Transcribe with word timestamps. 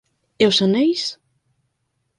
E 0.43 0.45
os 0.51 0.57
aneis? 0.65 1.01